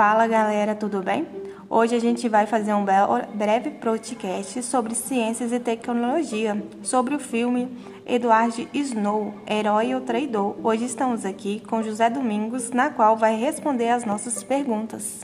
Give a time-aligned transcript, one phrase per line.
[0.00, 1.26] Fala galera, tudo bem?
[1.68, 2.86] Hoje a gente vai fazer um
[3.34, 7.68] breve podcast sobre ciências e tecnologia, sobre o filme
[8.06, 10.56] Edward Snow, Herói ou Traidor.
[10.64, 15.20] Hoje estamos aqui com José Domingos, na qual vai responder as nossas perguntas.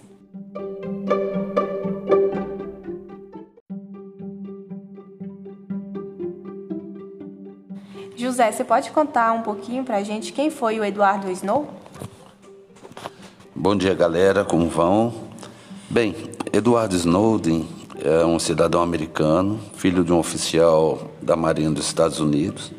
[8.15, 11.86] José, você pode contar um pouquinho pra gente quem foi o Eduardo Snow?
[13.59, 15.15] Bom dia, galera, como vão?
[15.89, 16.15] Bem,
[16.53, 17.67] Edward Snowden
[18.05, 22.71] é um cidadão americano, filho de um oficial da Marinha dos Estados Unidos.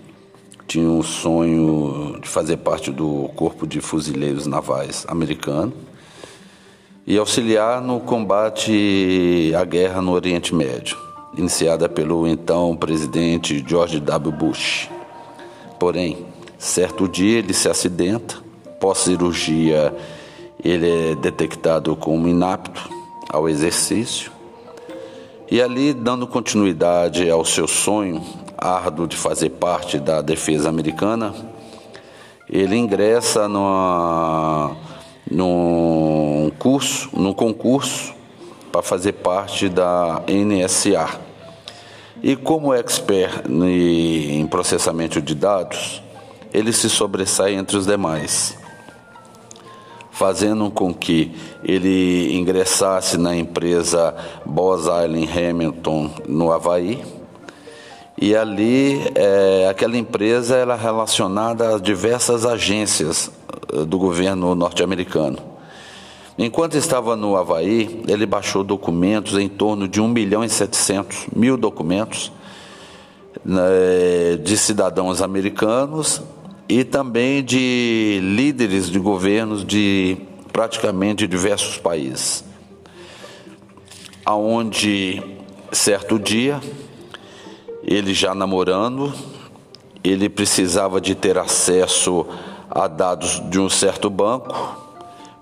[0.67, 5.73] Tinha um sonho de fazer parte do Corpo de Fuzileiros Navais americano
[7.07, 10.95] e auxiliar no combate à guerra no Oriente Médio,
[11.35, 14.31] iniciada pelo então presidente George W.
[14.31, 14.87] Bush.
[15.79, 16.27] Porém,
[16.59, 18.35] certo dia ele se acidenta,
[18.79, 19.91] pós-cirurgia
[20.63, 22.89] ele é detectado como inapto
[23.29, 24.37] ao exercício
[25.49, 28.21] e ali, dando continuidade ao seu sonho
[28.57, 31.33] árduo de fazer parte da defesa americana,
[32.49, 34.75] ele ingressa numa,
[35.31, 38.13] num curso, num concurso
[38.73, 41.17] para fazer parte da NSA.
[42.21, 46.03] E como expert em processamento de dados,
[46.53, 48.57] ele se sobressai entre os demais
[50.17, 51.31] fazendo com que
[51.63, 57.03] ele ingressasse na empresa Bose Island Hamilton no Havaí.
[58.19, 63.29] E ali, é, aquela empresa era relacionada a diversas agências
[63.71, 65.37] eh, do governo norte-americano.
[66.35, 71.55] Enquanto estava no Havaí, ele baixou documentos em torno de 1 milhão e 700 mil
[71.55, 72.31] documentos
[73.45, 76.23] né, de cidadãos americanos
[76.69, 80.17] e também de líderes de governos de
[80.51, 82.43] praticamente diversos países.
[84.25, 85.23] Aonde
[85.71, 86.59] certo dia
[87.83, 89.13] ele já namorando,
[90.03, 92.25] ele precisava de ter acesso
[92.69, 94.55] a dados de um certo banco,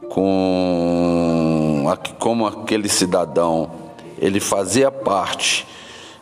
[0.09, 1.85] com
[2.19, 3.69] como aquele cidadão
[4.17, 5.67] ele fazia parte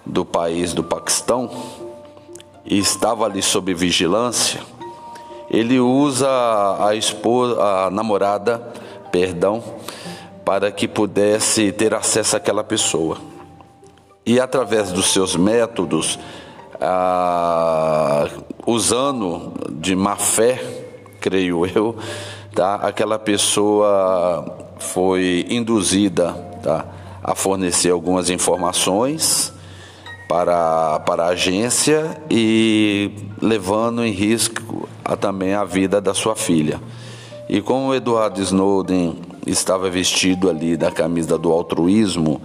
[0.05, 1.49] do país do Paquistão
[2.65, 4.61] e estava ali sob vigilância,
[5.53, 6.27] ele usa
[6.83, 8.59] a esposa, a namorada,
[9.11, 9.63] perdão,
[10.43, 13.17] para que pudesse ter acesso àquela pessoa.
[14.25, 16.17] E através dos seus métodos,
[16.81, 18.27] ah,
[18.65, 20.59] usando de má fé,
[21.21, 21.95] creio eu,
[22.55, 22.75] tá?
[22.75, 26.33] aquela pessoa foi induzida
[26.63, 26.85] tá?
[27.23, 29.52] a fornecer algumas informações
[30.27, 33.11] para, para a agência e
[33.41, 36.79] levando em risco a, também a vida da sua filha.
[37.49, 42.41] E como o Edward Snowden estava vestido ali da camisa do altruísmo,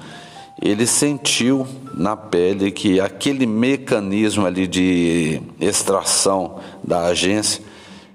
[0.61, 7.62] ele sentiu na pele que aquele mecanismo ali de extração da agência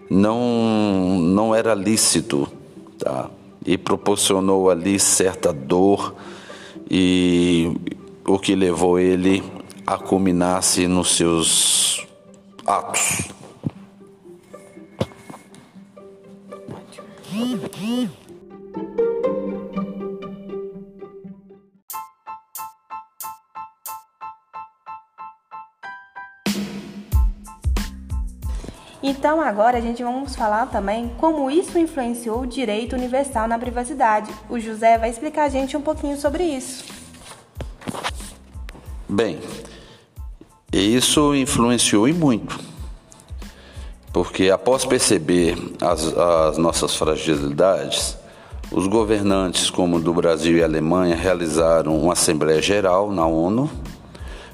[0.09, 2.47] não, não era lícito,
[2.99, 3.29] tá?
[3.65, 6.13] E proporcionou ali certa dor
[6.91, 7.71] e
[8.25, 9.43] o que levou ele
[9.85, 12.07] a culminar-se nos seus
[12.65, 13.33] atos.
[29.05, 34.33] Então agora a gente vamos falar também como isso influenciou o direito universal na privacidade.
[34.49, 37.02] O José vai explicar a gente um pouquinho sobre isso.
[39.13, 39.37] Bem,
[40.73, 42.59] isso influenciou e muito,
[44.11, 48.17] porque após perceber as, as nossas fragilidades,
[48.71, 53.69] os governantes, como do Brasil e Alemanha, realizaram uma Assembleia Geral na ONU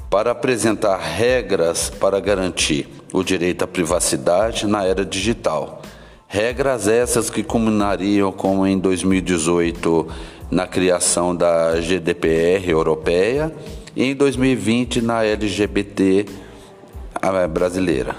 [0.10, 5.82] para apresentar regras para garantir o direito à privacidade na era digital.
[6.28, 10.06] Regras essas que culminariam, como em 2018,
[10.52, 13.56] na criação da GDPR europeia
[14.00, 16.26] e em 2020 na LGBT
[17.50, 18.16] brasileira.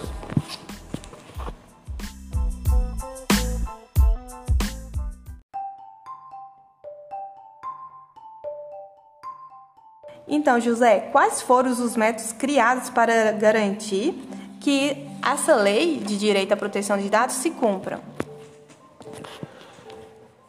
[10.29, 14.15] Então, José, quais foram os métodos criados para garantir
[14.61, 18.03] que essa lei de direito à proteção de dados se cumpra?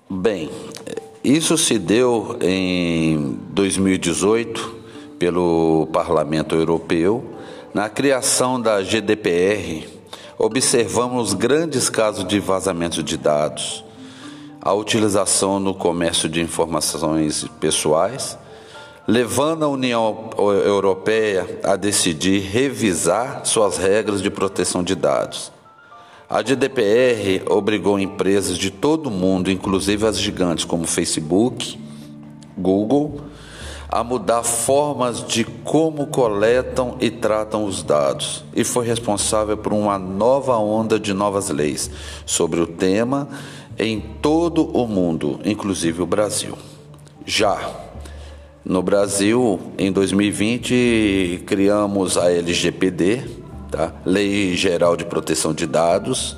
[0.10, 0.52] Bem,
[1.24, 4.81] isso se deu em 2018
[5.22, 7.24] pelo Parlamento Europeu
[7.76, 9.88] na criação da GDPR.
[10.36, 13.86] Observamos grandes casos de vazamento de dados
[14.60, 18.36] a utilização no comércio de informações pessoais,
[19.08, 25.52] levando a União Europeia a decidir revisar suas regras de proteção de dados.
[26.28, 31.80] A GDPR obrigou empresas de todo o mundo, inclusive as gigantes como Facebook,
[32.58, 33.31] Google,
[33.92, 40.00] a mudar formas de como coletam e tratam os dados e foi responsável por uma
[40.00, 41.92] nova onda de novas leis
[42.26, 43.28] sobre o tema
[43.78, 46.58] em todo o mundo, inclusive o Brasil.
[47.26, 47.70] Já
[48.64, 53.24] no Brasil, em 2020, criamos a LGPD,
[53.70, 53.92] tá?
[54.06, 56.38] Lei Geral de Proteção de Dados,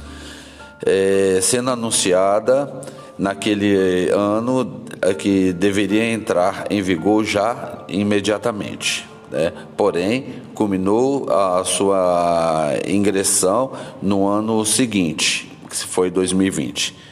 [0.83, 2.81] é, sendo anunciada
[3.17, 4.82] naquele ano
[5.17, 9.07] que deveria entrar em vigor já imediatamente.
[9.31, 9.51] Né?
[9.75, 13.71] Porém, culminou a sua ingressão
[14.01, 17.03] no ano seguinte, que foi 2020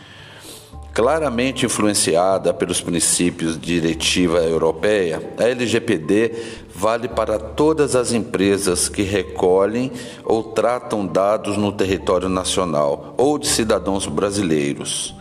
[0.93, 6.33] claramente influenciada pelos princípios de diretiva europeia, a LGPD
[6.75, 9.91] vale para todas as empresas que recolhem
[10.25, 15.15] ou tratam dados no território nacional ou de cidadãos brasileiros.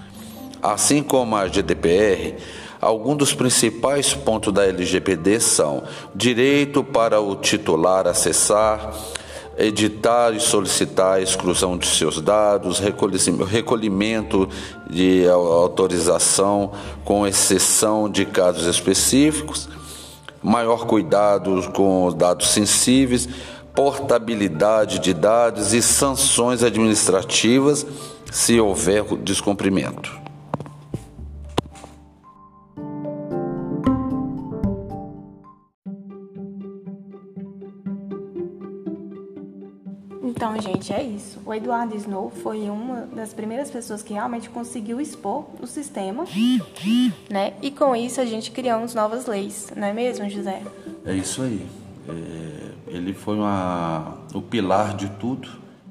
[0.63, 2.35] Assim como a GDPR,
[2.81, 5.83] alguns dos principais pontos da LGPD são
[6.15, 8.93] direito para o titular acessar,
[9.57, 14.49] editar e solicitar a exclusão de seus dados, recolhimento
[14.89, 16.73] de autorização
[17.05, 19.67] com exceção de casos específicos,
[20.43, 23.27] maior cuidado com os dados sensíveis,
[23.75, 27.87] portabilidade de dados e sanções administrativas
[28.31, 30.20] se houver descumprimento.
[40.31, 41.41] Então, gente, é isso.
[41.45, 46.25] O Eduardo Snow foi uma das primeiras pessoas que realmente conseguiu expor o sistema,
[47.29, 47.55] né?
[47.61, 50.63] E com isso a gente criamos novas leis, não é mesmo, José?
[51.05, 51.67] É isso aí.
[52.09, 55.49] É, ele foi uma, o pilar de tudo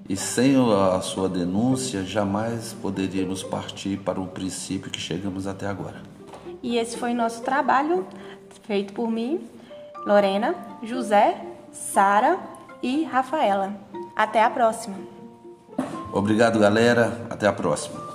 [0.08, 6.02] e sem a sua denúncia jamais poderíamos partir para o princípio que chegamos até agora.
[6.64, 8.08] E esse foi nosso trabalho
[8.64, 9.42] feito por mim,
[10.06, 11.42] Lorena, José,
[11.74, 12.40] Sara
[12.82, 13.90] e Rafaela.
[14.20, 14.98] Até a próxima.
[16.12, 17.26] Obrigado, galera.
[17.30, 18.09] Até a próxima.